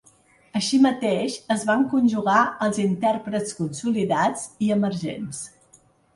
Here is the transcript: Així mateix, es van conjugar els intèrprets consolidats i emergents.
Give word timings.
Així 0.59 0.77
mateix, 0.85 1.35
es 1.55 1.65
van 1.71 1.83
conjugar 1.91 2.39
els 2.69 2.81
intèrprets 2.85 3.59
consolidats 3.61 4.49
i 4.69 4.73
emergents. 4.79 5.45